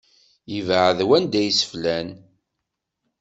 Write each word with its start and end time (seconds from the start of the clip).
Ibɛed 0.57 0.99
wanda 1.07 1.39
i 1.41 1.45
yas-flan! 1.45 2.07